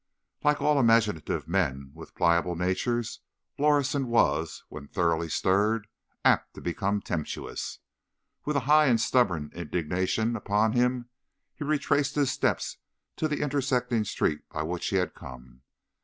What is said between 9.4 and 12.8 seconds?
indignation upon him, be retraced his steps